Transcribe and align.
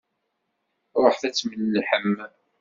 Ṛuḥet 1.03 1.23
ad 1.27 1.33
tmellḥem! 1.35 2.15